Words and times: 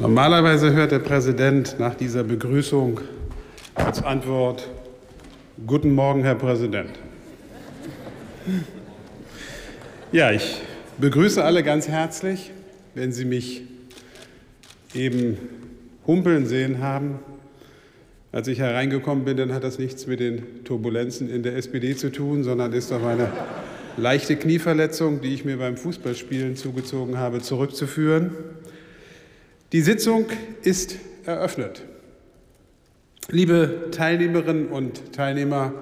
Normalerweise 0.00 0.72
hört 0.74 0.92
der 0.92 1.00
Präsident 1.00 1.74
nach 1.80 1.96
dieser 1.96 2.22
Begrüßung 2.22 3.00
als 3.74 4.00
Antwort 4.00 4.68
Guten 5.66 5.92
Morgen, 5.92 6.22
Herr 6.22 6.36
Präsident. 6.36 6.90
Ja, 10.12 10.30
ich 10.30 10.60
begrüße 10.98 11.42
alle 11.42 11.64
ganz 11.64 11.88
herzlich. 11.88 12.52
Wenn 12.94 13.10
Sie 13.10 13.24
mich 13.24 13.62
eben 14.94 15.36
humpeln 16.06 16.46
sehen 16.46 16.80
haben, 16.80 17.18
als 18.30 18.46
ich 18.46 18.60
hereingekommen 18.60 19.24
bin, 19.24 19.36
dann 19.36 19.52
hat 19.52 19.64
das 19.64 19.80
nichts 19.80 20.06
mit 20.06 20.20
den 20.20 20.62
Turbulenzen 20.62 21.28
in 21.28 21.42
der 21.42 21.56
SPD 21.56 21.96
zu 21.96 22.12
tun, 22.12 22.44
sondern 22.44 22.72
ist 22.72 22.92
auf 22.92 23.04
eine 23.04 23.32
leichte 23.96 24.36
Knieverletzung, 24.36 25.22
die 25.22 25.34
ich 25.34 25.44
mir 25.44 25.56
beim 25.56 25.76
Fußballspielen 25.76 26.54
zugezogen 26.54 27.18
habe, 27.18 27.40
zurückzuführen. 27.40 28.30
Die 29.72 29.82
Sitzung 29.82 30.24
ist 30.62 30.96
eröffnet. 31.26 31.84
Liebe 33.28 33.88
Teilnehmerinnen 33.90 34.68
und 34.68 35.12
Teilnehmer 35.12 35.74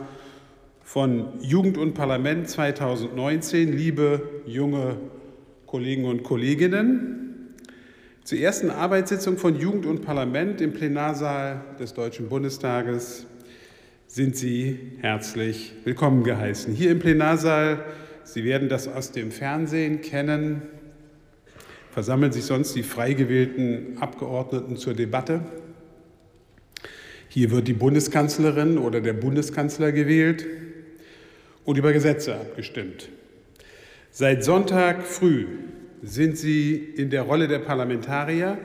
von 0.82 1.40
Jugend 1.40 1.78
und 1.78 1.94
Parlament 1.94 2.50
2019, 2.50 3.72
liebe 3.72 4.42
junge 4.44 4.96
Kollegen 5.66 6.04
und 6.04 6.24
Kolleginnen, 6.24 7.54
zur 8.24 8.38
ersten 8.38 8.70
Arbeitssitzung 8.70 9.38
von 9.38 9.56
Jugend 9.56 9.86
und 9.86 10.02
Parlament 10.02 10.60
im 10.60 10.72
Plenarsaal 10.72 11.60
des 11.78 11.94
Deutschen 11.94 12.28
Bundestages 12.28 13.26
sind 14.08 14.36
Sie 14.36 14.98
herzlich 15.00 15.74
willkommen 15.84 16.24
geheißen. 16.24 16.74
Hier 16.74 16.90
im 16.90 16.98
Plenarsaal, 16.98 17.84
Sie 18.24 18.42
werden 18.42 18.68
das 18.68 18.88
aus 18.88 19.12
dem 19.12 19.30
Fernsehen 19.30 20.00
kennen, 20.00 20.62
versammeln 21.96 22.30
sich 22.30 22.44
sonst 22.44 22.76
die 22.76 22.82
frei 22.82 23.14
gewählten 23.14 23.96
Abgeordneten 23.98 24.76
zur 24.76 24.92
Debatte. 24.92 25.40
Hier 27.30 27.50
wird 27.50 27.68
die 27.68 27.72
Bundeskanzlerin 27.72 28.76
oder 28.76 29.00
der 29.00 29.14
Bundeskanzler 29.14 29.92
gewählt 29.92 30.44
und 31.64 31.78
über 31.78 31.94
Gesetze 31.94 32.34
abgestimmt. 32.34 33.08
Seit 34.10 34.44
Sonntag 34.44 35.04
früh 35.04 35.46
sind 36.02 36.36
Sie 36.36 36.74
in 36.74 37.08
der 37.08 37.22
Rolle 37.22 37.48
der 37.48 37.60
Parlamentarier 37.60 38.58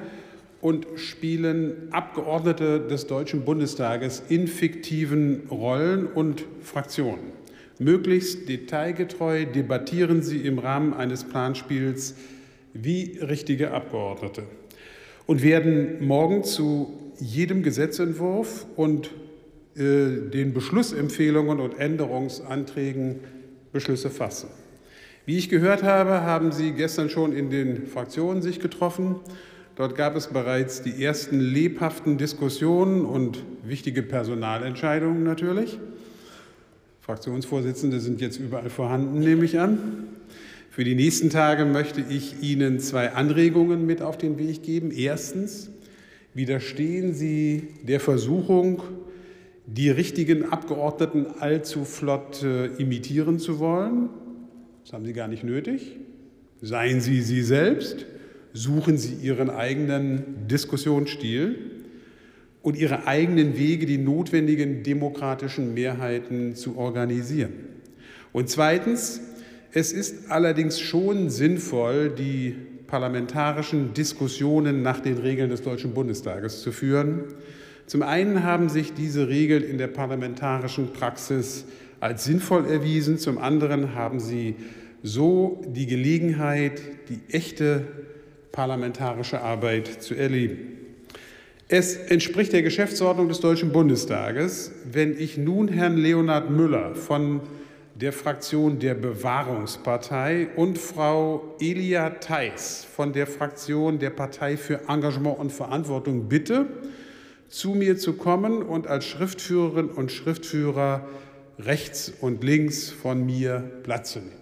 und 0.60 0.86
spielen 0.96 1.88
Abgeordnete 1.92 2.82
des 2.82 3.08
Deutschen 3.08 3.46
Bundestages 3.46 4.24
in 4.28 4.50
fiktiven 4.50 5.44
Rollen 5.50 6.06
und 6.06 6.44
Fraktionen. 6.62 7.32
Möglichst 7.80 8.50
detailgetreu 8.50 9.46
debattieren 9.46 10.22
Sie 10.22 10.40
im 10.40 10.60
Rahmen 10.60 10.94
eines 10.94 11.24
Planspiels 11.24 12.16
wie 12.74 13.20
richtige 13.20 13.72
Abgeordnete 13.72 14.44
und 15.28 15.44
werden 15.44 16.06
morgen 16.06 16.44
zu 16.44 16.94
jedem 17.20 17.64
Gesetzentwurf 17.64 18.66
und 18.76 19.12
äh, 19.76 20.30
den 20.30 20.54
Beschlussempfehlungen 20.54 21.60
und 21.60 21.80
Änderungsanträgen 21.80 23.20
Beschlüsse 23.72 24.10
fassen. 24.10 24.50
Wie 25.26 25.38
ich 25.38 25.50
gehört 25.50 25.84
habe, 25.84 26.22
haben 26.22 26.52
Sie 26.52 26.72
gestern 26.72 27.10
schon 27.10 27.32
in 27.32 27.50
den 27.50 27.86
Fraktionen 27.88 28.42
sich 28.42 28.60
getroffen. 28.60 29.16
Dort 29.76 29.96
gab 29.96 30.16
es 30.16 30.28
bereits 30.28 30.82
die 30.82 31.04
ersten 31.04 31.40
lebhaften 31.40 32.18
Diskussionen 32.18 33.06
und 33.06 33.44
wichtige 33.64 34.04
Personalentscheidungen 34.04 35.24
natürlich. 35.24 35.80
Fraktionsvorsitzende 37.02 38.00
sind 38.00 38.20
jetzt 38.20 38.40
überall 38.40 38.70
vorhanden, 38.70 39.20
nehme 39.20 39.46
ich 39.46 39.60
an. 39.60 39.80
Für 40.72 40.86
die 40.86 40.96
nächsten 40.96 41.30
Tage 41.30 41.66
möchte 41.66 42.00
ich 42.00 42.42
Ihnen 42.42 42.80
zwei 42.80 43.12
Anregungen 43.12 43.86
mit 43.86 44.02
auf 44.02 44.18
den 44.18 44.40
Weg 44.40 44.64
geben. 44.64 44.90
Erstens, 44.92 45.70
widerstehen 46.34 47.14
Sie 47.14 47.68
der 47.86 48.00
Versuchung, 48.00 48.82
die 49.66 49.90
richtigen 49.90 50.46
Abgeordneten 50.46 51.26
allzu 51.40 51.84
flott 51.84 52.42
äh, 52.44 52.68
imitieren 52.78 53.38
zu 53.38 53.60
wollen. 53.60 54.08
Das 54.86 54.94
haben 54.94 55.04
Sie 55.04 55.12
gar 55.12 55.28
nicht 55.28 55.44
nötig. 55.44 55.98
Seien 56.62 57.02
Sie 57.02 57.22
Sie 57.22 57.44
selbst, 57.44 58.06
suchen 58.54 58.98
Sie 58.98 59.16
Ihren 59.16 59.50
eigenen 59.50 60.48
Diskussionsstil 60.48 61.58
und 62.62 62.78
Ihre 62.78 63.08
eigenen 63.08 63.58
Wege, 63.58 63.86
die 63.86 63.98
notwendigen 63.98 64.84
demokratischen 64.84 65.74
Mehrheiten 65.74 66.56
zu 66.56 66.78
organisieren. 66.78 67.52
Und 68.32 68.48
zweitens, 68.48 69.20
es 69.74 69.94
ist 69.94 70.30
allerdings 70.30 70.80
schon 70.80 71.30
sinnvoll, 71.30 72.10
die 72.10 72.56
parlamentarischen 72.88 73.94
Diskussionen 73.94 74.82
nach 74.82 75.00
den 75.00 75.18
Regeln 75.18 75.50
des 75.50 75.62
Deutschen 75.62 75.94
Bundestages 75.94 76.62
zu 76.62 76.72
führen. 76.72 77.24
Zum 77.88 78.02
einen 78.04 78.44
haben 78.44 78.68
sich 78.68 78.94
diese 78.94 79.30
Regeln 79.30 79.64
in 79.64 79.78
der 79.78 79.88
parlamentarischen 79.88 80.92
Praxis 80.92 81.66
als 82.02 82.26
sinnvoll 82.26 82.66
erwiesen, 82.66 83.18
zum 83.18 83.38
anderen 83.38 83.96
haben 83.96 84.20
sie 84.20 84.56
so 85.04 85.62
die 85.68 85.88
Gelegenheit, 85.88 86.82
die 87.10 87.34
echte 87.34 87.86
parlamentarische 88.52 89.42
Arbeit 89.42 89.88
zu 90.04 90.16
erleben. 90.16 90.58
Es 91.70 91.96
entspricht 91.96 92.52
der 92.52 92.64
Geschäftsordnung 92.64 93.30
des 93.30 93.40
Deutschen 93.40 93.72
Bundestages, 93.72 94.74
wenn 94.92 95.18
ich 95.18 95.38
nun 95.38 95.70
Herrn 95.70 95.96
Leonhard 95.96 96.50
Müller 96.50 96.96
von 96.96 97.40
der 98.02 98.12
Fraktion 98.12 98.80
der 98.80 98.96
Bewahrungspartei 98.96 100.48
und 100.56 100.80
Frau 100.80 101.56
Elia 101.60 102.10
Theis 102.10 102.84
von 102.84 103.14
der 103.14 103.28
Fraktion 103.28 104.00
der 104.00 104.10
Partei 104.10 104.58
für 104.58 104.90
Engagement 104.90 105.38
und 105.38 105.52
Verantwortung 105.52 106.28
bitte, 106.28 106.66
zu 107.48 107.76
mir 107.76 107.98
zu 107.98 108.14
kommen 108.14 108.64
und 108.64 108.88
als 108.88 109.06
Schriftführerin 109.06 109.90
und 109.90 110.12
Schriftführer 110.12 111.08
rechts 111.60 112.12
und 112.22 112.44
links 112.44 112.90
von 112.90 113.24
mir 113.24 113.72
Platz 113.84 114.14
zu 114.14 114.20
nehmen. 114.20 114.41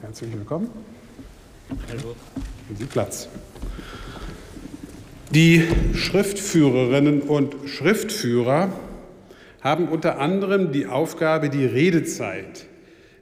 Herzlich 0.00 0.32
willkommen. 0.32 0.70
Hallo. 1.90 2.14
Nehmen 2.68 2.78
Sie 2.78 2.86
Platz. 2.86 3.28
Die 5.30 5.68
Schriftführerinnen 5.92 7.20
und 7.20 7.54
Schriftführer 7.68 8.72
haben 9.60 9.88
unter 9.88 10.20
anderem 10.20 10.72
die 10.72 10.86
Aufgabe, 10.86 11.50
die 11.50 11.66
Redezeit 11.66 12.64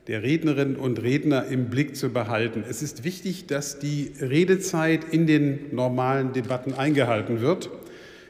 der 0.06 0.22
Rednerinnen 0.22 0.76
und 0.76 1.02
Redner 1.02 1.46
im 1.46 1.68
Blick 1.68 1.96
zu 1.96 2.10
behalten. 2.10 2.62
Es 2.68 2.80
ist 2.80 3.02
wichtig, 3.02 3.48
dass 3.48 3.80
die 3.80 4.12
Redezeit 4.20 5.00
in 5.10 5.26
den 5.26 5.74
normalen 5.74 6.32
Debatten 6.32 6.74
eingehalten 6.74 7.40
wird. 7.40 7.70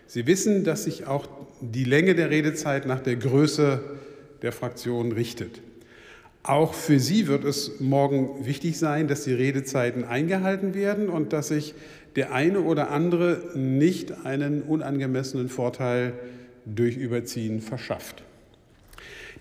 Sie 0.06 0.26
wissen, 0.26 0.64
dass 0.64 0.84
sich 0.84 1.06
auch 1.06 1.28
die 1.60 1.84
Länge 1.84 2.14
der 2.14 2.30
Redezeit 2.30 2.86
nach 2.86 3.00
der 3.00 3.16
Größe 3.16 3.82
der 4.40 4.52
Fraktion 4.52 5.12
richtet. 5.12 5.60
Auch 6.46 6.74
für 6.74 7.00
Sie 7.00 7.26
wird 7.26 7.42
es 7.42 7.80
morgen 7.80 8.46
wichtig 8.46 8.78
sein, 8.78 9.08
dass 9.08 9.24
die 9.24 9.34
Redezeiten 9.34 10.04
eingehalten 10.04 10.74
werden 10.74 11.08
und 11.08 11.32
dass 11.32 11.48
sich 11.48 11.74
der 12.14 12.32
eine 12.32 12.60
oder 12.60 12.92
andere 12.92 13.42
nicht 13.56 14.24
einen 14.24 14.62
unangemessenen 14.62 15.48
Vorteil 15.48 16.12
durch 16.64 16.96
Überziehen 16.96 17.60
verschafft. 17.60 18.22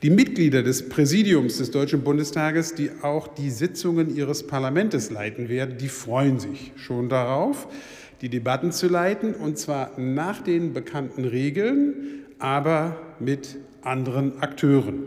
Die 0.01 0.09
Mitglieder 0.09 0.63
des 0.63 0.89
Präsidiums 0.89 1.59
des 1.59 1.69
Deutschen 1.69 2.01
Bundestages, 2.01 2.73
die 2.73 2.89
auch 3.03 3.27
die 3.27 3.51
Sitzungen 3.51 4.15
ihres 4.15 4.47
Parlaments 4.47 5.11
leiten 5.11 5.47
werden, 5.47 5.77
die 5.77 5.89
freuen 5.89 6.39
sich 6.39 6.71
schon 6.75 7.07
darauf, 7.07 7.67
die 8.21 8.29
Debatten 8.29 8.71
zu 8.71 8.87
leiten, 8.87 9.35
und 9.35 9.59
zwar 9.59 9.99
nach 9.99 10.41
den 10.41 10.73
bekannten 10.73 11.25
Regeln, 11.25 11.93
aber 12.39 12.97
mit 13.19 13.57
anderen 13.83 14.39
Akteuren. 14.39 15.03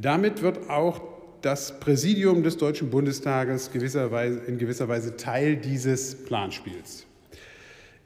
Damit 0.00 0.40
wird 0.40 0.70
auch 0.70 1.02
das 1.42 1.78
Präsidium 1.78 2.42
des 2.42 2.56
Deutschen 2.56 2.90
Bundestages 2.90 3.70
gewisserweise, 3.70 4.40
in 4.46 4.56
gewisser 4.56 4.88
Weise 4.88 5.16
Teil 5.16 5.56
dieses 5.56 6.14
Planspiels. 6.14 7.06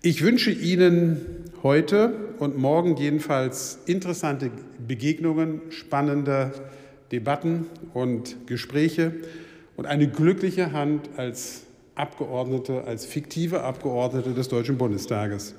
Ich 0.02 0.22
wünsche 0.22 0.50
Ihnen 0.50 1.44
heute 1.62 2.12
und 2.38 2.58
morgen 2.58 2.96
jedenfalls 2.96 3.78
interessante 3.86 4.50
Begegnungen, 4.86 5.60
spannende 5.70 6.52
Debatten 7.12 7.66
und 7.92 8.48
Gespräche 8.48 9.12
und 9.76 9.86
eine 9.86 10.08
glückliche 10.08 10.72
Hand 10.72 11.10
als 11.16 11.62
Abgeordnete, 11.94 12.84
als 12.84 13.06
fiktive 13.06 13.62
Abgeordnete 13.62 14.34
des 14.34 14.48
Deutschen 14.48 14.78
Bundestages. 14.78 15.54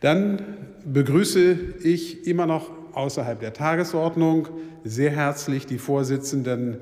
Dann 0.00 0.42
begrüße 0.86 1.56
ich 1.82 2.26
immer 2.26 2.46
noch 2.46 2.79
außerhalb 2.94 3.40
der 3.40 3.52
Tagesordnung 3.52 4.48
sehr 4.84 5.10
herzlich 5.10 5.66
die 5.66 5.78
Vorsitzenden 5.78 6.78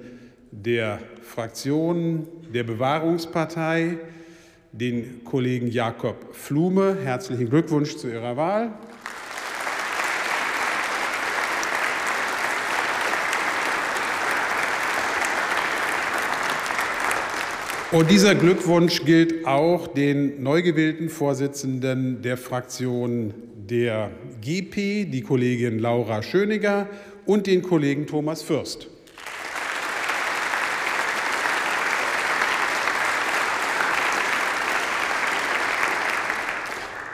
der 0.51 0.99
Fraktionen 1.23 2.27
der 2.53 2.65
Bewahrungspartei, 2.65 3.99
den 4.73 5.25
Kollegen 5.25 5.69
Jakob 5.69 6.35
Flume. 6.35 6.97
Herzlichen 7.03 7.49
Glückwunsch 7.49 7.97
zu 7.97 8.09
Ihrer 8.09 8.37
Wahl. 8.37 8.73
Und 17.91 18.11
dieser 18.11 18.35
Glückwunsch 18.35 19.07
gilt 19.07 19.47
auch 19.47 19.87
den 19.87 20.43
neu 20.43 20.61
gewählten 20.61 21.09
Vorsitzenden 21.09 22.21
der 22.21 22.37
Fraktion 22.37 23.33
der 23.57 24.11
GP, 24.41 25.11
die 25.11 25.23
Kollegin 25.23 25.79
Laura 25.79 26.23
Schöniger 26.23 26.89
und 27.27 27.47
den 27.47 27.63
Kollegen 27.63 28.07
Thomas 28.07 28.43
Fürst. 28.43 28.89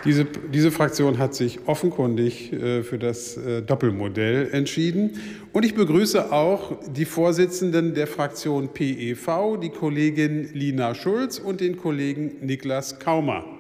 Diese, 0.04 0.26
diese, 0.26 0.70
Fraktion 0.70 1.16
hat 1.16 1.34
sich 1.34 1.60
offenkundig 1.66 2.52
äh, 2.52 2.82
für 2.82 2.98
das 2.98 3.38
äh, 3.38 3.62
Doppelmodell 3.62 4.50
entschieden. 4.52 5.12
Und 5.54 5.64
ich 5.64 5.74
begrüße 5.74 6.30
auch 6.30 6.78
die 6.92 7.06
Vorsitzenden 7.06 7.94
der 7.94 8.06
Fraktion 8.06 8.68
PEV, 8.68 9.58
die 9.62 9.70
Kollegin 9.70 10.50
Lina 10.52 10.94
Schulz 10.94 11.38
und 11.38 11.62
den 11.62 11.78
Kollegen 11.78 12.32
Niklas 12.42 12.98
Kaumer. 12.98 13.53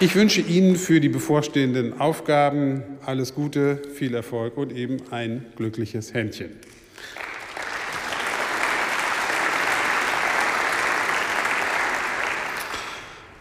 Ich 0.00 0.14
wünsche 0.14 0.40
Ihnen 0.40 0.76
für 0.76 1.00
die 1.00 1.08
bevorstehenden 1.08 2.00
Aufgaben 2.00 2.84
alles 3.04 3.34
Gute, 3.34 3.82
viel 3.94 4.14
Erfolg 4.14 4.56
und 4.56 4.72
eben 4.72 4.98
ein 5.10 5.46
glückliches 5.56 6.14
Händchen. 6.14 6.50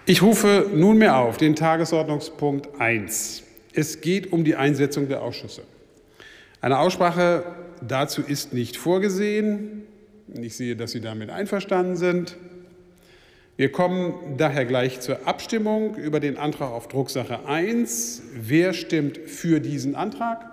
Ich 0.08 0.24
rufe 0.24 0.68
nunmehr 0.74 1.18
auf 1.18 1.38
den 1.38 1.56
Tagesordnungspunkt 1.56 2.82
1. 2.82 3.44
Es 3.74 4.02
geht 4.02 4.34
um 4.34 4.44
die 4.44 4.56
Einsetzung 4.56 5.08
der 5.10 5.22
Ausschüsse. 5.22 5.62
Eine 6.60 6.80
Aussprache 6.80 7.44
dazu 7.88 8.24
ist 8.24 8.54
nicht 8.54 8.78
vorgesehen. 8.78 9.84
Ich 10.42 10.58
sehe, 10.58 10.76
dass 10.76 10.90
Sie 10.90 11.02
damit 11.02 11.30
einverstanden 11.30 11.98
sind. 11.98 12.36
Wir 13.58 13.72
kommen 13.72 14.38
daher 14.38 14.66
gleich 14.66 15.00
zur 15.00 15.28
Abstimmung 15.28 15.96
über 15.96 16.20
den 16.20 16.38
Antrag 16.38 16.70
auf 16.70 16.88
Drucksache 16.90 17.48
1. 17.48 18.22
Wer 18.36 18.74
stimmt 18.74 19.18
für 19.18 19.60
diesen 19.60 19.96
Antrag? 19.96 20.46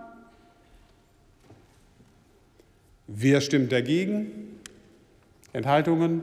Wer 3.06 3.42
stimmt 3.42 3.72
dagegen? 3.72 4.58
Enthaltungen? 5.52 6.22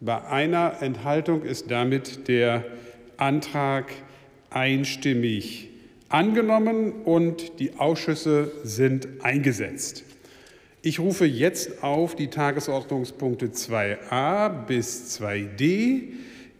Bei 0.00 0.24
einer 0.24 0.80
Enthaltung 0.80 1.42
ist 1.42 1.70
damit 1.70 2.28
der 2.28 2.64
Antrag 3.18 3.92
einstimmig 4.48 5.68
angenommen 6.08 6.92
und 7.02 7.60
die 7.60 7.74
Ausschüsse 7.74 8.52
sind 8.64 9.06
eingesetzt. 9.22 10.04
Ich 10.80 11.00
rufe 11.00 11.26
jetzt 11.26 11.82
auf 11.82 12.14
die 12.14 12.28
Tagesordnungspunkte 12.28 13.48
2a 13.48 14.48
bis 14.66 15.18
2d. 15.20 16.02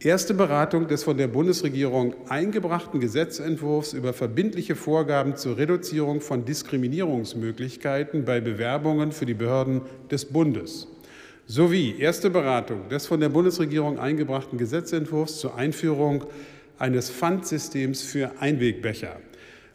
Erste 0.00 0.34
Beratung 0.34 0.88
des 0.88 1.04
von 1.04 1.16
der 1.16 1.28
Bundesregierung 1.28 2.14
eingebrachten 2.28 2.98
Gesetzentwurfs 2.98 3.92
über 3.92 4.12
verbindliche 4.12 4.74
Vorgaben 4.74 5.36
zur 5.36 5.56
Reduzierung 5.56 6.20
von 6.20 6.44
Diskriminierungsmöglichkeiten 6.44 8.24
bei 8.24 8.40
Bewerbungen 8.40 9.12
für 9.12 9.24
die 9.24 9.34
Behörden 9.34 9.82
des 10.10 10.24
Bundes 10.24 10.88
sowie 11.46 11.94
erste 11.98 12.28
Beratung 12.28 12.88
des 12.88 13.06
von 13.06 13.20
der 13.20 13.28
Bundesregierung 13.28 14.00
eingebrachten 14.00 14.58
Gesetzentwurfs 14.58 15.38
zur 15.38 15.54
Einführung 15.54 16.24
eines 16.78 17.08
Pfandsystems 17.08 18.02
für 18.02 18.32
Einwegbecher 18.40 19.16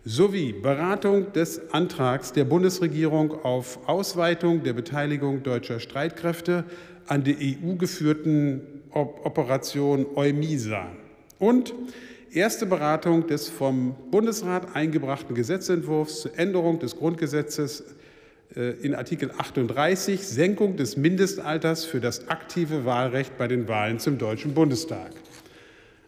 sowie 0.05 0.51
Beratung 0.51 1.31
des 1.33 1.71
Antrags 1.71 2.33
der 2.33 2.44
Bundesregierung 2.44 3.44
auf 3.44 3.88
Ausweitung 3.88 4.63
der 4.63 4.73
Beteiligung 4.73 5.44
deutscher 5.44 5.79
Streitkräfte 5.79 6.65
an 7.07 7.23
der 7.23 7.35
EU-geführten 7.39 8.61
Operation 8.91 10.05
EUMISA 10.15 10.88
und 11.39 11.73
erste 12.31 12.65
Beratung 12.65 13.27
des 13.27 13.50
vom 13.50 13.95
Bundesrat 14.11 14.75
eingebrachten 14.75 15.35
Gesetzentwurfs 15.35 16.21
zur 16.21 16.38
Änderung 16.38 16.79
des 16.79 16.97
Grundgesetzes 16.97 17.83
äh, 18.55 18.71
in 18.81 18.95
Artikel 18.95 19.31
38 19.38 20.19
Senkung 20.21 20.75
des 20.75 20.97
Mindestalters 20.97 21.85
für 21.85 22.00
das 22.00 22.27
aktive 22.27 22.85
Wahlrecht 22.85 23.38
bei 23.38 23.47
den 23.47 23.67
Wahlen 23.67 24.00
zum 24.00 24.17
Deutschen 24.17 24.53
Bundestag. 24.53 25.11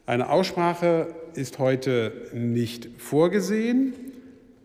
Eine 0.08 0.30
Aussprache 0.30 1.08
ist 1.34 1.58
heute 1.58 2.14
nicht 2.32 2.90
vorgesehen. 3.00 3.94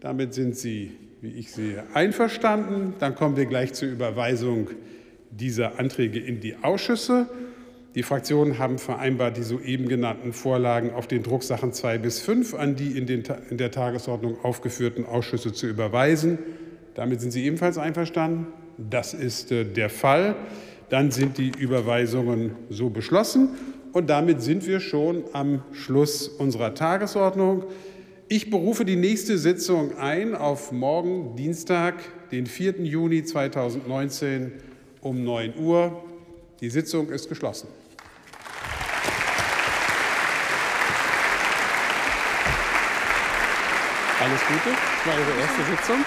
Damit 0.00 0.34
sind 0.34 0.54
Sie, 0.54 0.92
wie 1.22 1.30
ich 1.30 1.50
sehe, 1.50 1.84
einverstanden. 1.94 2.92
Dann 2.98 3.14
kommen 3.14 3.38
wir 3.38 3.46
gleich 3.46 3.72
zur 3.72 3.88
Überweisung 3.88 4.68
dieser 5.30 5.78
Anträge 5.78 6.18
in 6.18 6.40
die 6.40 6.56
Ausschüsse. 6.62 7.26
Die 7.94 8.02
Fraktionen 8.02 8.58
haben 8.58 8.78
vereinbart, 8.78 9.38
die 9.38 9.42
soeben 9.42 9.88
genannten 9.88 10.34
Vorlagen 10.34 10.90
auf 10.90 11.06
den 11.06 11.22
Drucksachen 11.22 11.72
2 11.72 11.96
bis 11.96 12.20
5 12.20 12.54
an 12.54 12.76
die 12.76 12.98
in, 12.98 13.06
den, 13.06 13.24
in 13.48 13.56
der 13.56 13.70
Tagesordnung 13.70 14.44
aufgeführten 14.44 15.06
Ausschüsse 15.06 15.54
zu 15.54 15.66
überweisen. 15.66 16.38
Damit 16.94 17.22
sind 17.22 17.30
Sie 17.30 17.46
ebenfalls 17.46 17.78
einverstanden? 17.78 18.48
Das 18.76 19.14
ist 19.14 19.52
äh, 19.52 19.64
der 19.64 19.88
Fall. 19.88 20.36
Dann 20.90 21.10
sind 21.10 21.38
die 21.38 21.50
Überweisungen 21.58 22.56
so 22.68 22.90
beschlossen. 22.90 23.48
Und 23.92 24.08
damit 24.08 24.40
sind 24.40 24.66
wir 24.66 24.80
schon 24.80 25.24
am 25.32 25.62
Schluss 25.72 26.28
unserer 26.28 26.74
Tagesordnung. 26.74 27.64
Ich 28.28 28.50
berufe 28.50 28.84
die 28.84 28.94
nächste 28.94 29.36
Sitzung 29.36 29.98
ein 29.98 30.36
auf 30.36 30.70
morgen, 30.70 31.34
Dienstag, 31.34 31.94
den 32.30 32.46
4. 32.46 32.82
Juni 32.84 33.24
2019 33.24 34.52
um 35.00 35.24
9 35.24 35.54
Uhr. 35.58 36.04
Die 36.60 36.70
Sitzung 36.70 37.10
ist 37.10 37.28
geschlossen. 37.28 37.66
Alles 44.20 44.40
Gute. 44.46 44.76
Das 44.76 45.06
war 45.06 45.18
Ihre 45.18 45.40
erste 45.40 45.64
Sitzung. 45.64 46.04